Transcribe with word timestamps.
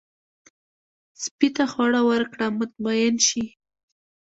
سپي 1.21 1.47
ته 1.55 1.63
خواړه 1.71 2.01
ورکړه، 2.09 2.45
مطمئن 2.59 3.15
شي. 3.27 3.43